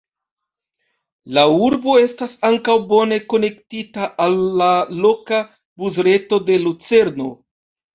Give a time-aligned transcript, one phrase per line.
[1.37, 4.75] La urbo estas ankaŭ bone konektita al la
[5.07, 5.45] loka
[5.85, 7.35] busreto de Lucerno.